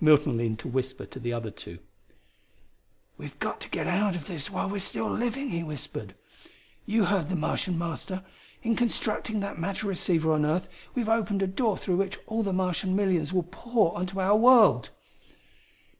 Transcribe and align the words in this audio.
Milton 0.00 0.36
leaned 0.36 0.60
to 0.60 0.68
whisper 0.68 1.06
to 1.06 1.18
the 1.18 1.32
other 1.32 1.50
two: 1.50 1.80
"We've 3.18 3.36
got 3.40 3.58
to 3.62 3.68
get 3.68 3.88
out 3.88 4.14
of 4.14 4.28
this 4.28 4.48
while 4.48 4.68
we're 4.68 4.78
still 4.78 5.10
living," 5.10 5.48
he 5.48 5.64
whispered. 5.64 6.14
"You 6.84 7.06
heard 7.06 7.28
the 7.28 7.34
Martian 7.34 7.76
Master 7.76 8.22
in 8.62 8.76
constructing 8.76 9.40
that 9.40 9.58
matter 9.58 9.88
receiver 9.88 10.30
on 10.30 10.44
earth, 10.46 10.68
we've 10.94 11.08
opened 11.08 11.42
a 11.42 11.48
door 11.48 11.76
through 11.76 11.96
which 11.96 12.16
all 12.28 12.44
the 12.44 12.52
Martian 12.52 12.94
millions 12.94 13.32
will 13.32 13.42
pour 13.42 13.92
onto 13.96 14.20
our 14.20 14.36
world!" 14.36 14.90